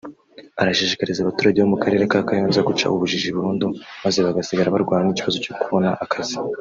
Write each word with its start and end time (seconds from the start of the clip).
arashishikariza 0.61 1.19
abaturage 1.21 1.57
bo 1.59 1.69
mu 1.73 1.77
karere 1.83 2.03
ka 2.11 2.19
Kayonza 2.27 2.67
guca 2.67 2.85
ubujiji 2.95 3.29
burundu 3.35 3.65
maze 4.03 4.17
bagasigara 4.25 4.73
barwana 4.75 5.03
n’ikibazo 5.05 5.37
cyo 5.43 5.53
kubona 5.61 5.89
akazi 6.05 6.35